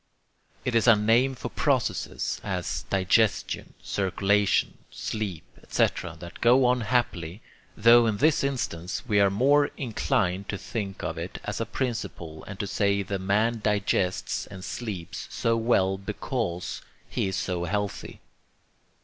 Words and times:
It 0.65 0.73
is 0.73 0.87
a 0.87 0.95
name 0.95 1.35
for 1.35 1.49
processes, 1.49 2.41
as 2.43 2.85
digestion, 2.89 3.75
circulation, 3.83 4.79
sleep, 4.89 5.43
etc., 5.61 6.17
that 6.19 6.41
go 6.41 6.65
on 6.65 6.81
happily, 6.81 7.43
tho 7.77 8.07
in 8.07 8.17
this 8.17 8.43
instance 8.43 9.03
we 9.07 9.19
are 9.19 9.29
more 9.29 9.67
inclined 9.77 10.49
to 10.49 10.57
think 10.57 11.03
of 11.03 11.19
it 11.19 11.39
as 11.43 11.61
a 11.61 11.67
principle 11.67 12.43
and 12.45 12.59
to 12.59 12.65
say 12.65 13.03
the 13.03 13.19
man 13.19 13.59
digests 13.59 14.47
and 14.47 14.65
sleeps 14.65 15.27
so 15.29 15.55
well 15.55 15.99
BECAUSE 15.99 16.81
he 17.07 17.27
is 17.27 17.35
so 17.35 17.65
healthy. 17.65 18.21